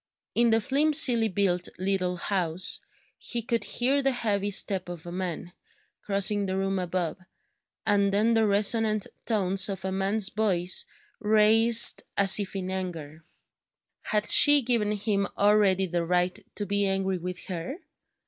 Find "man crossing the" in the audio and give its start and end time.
5.11-6.57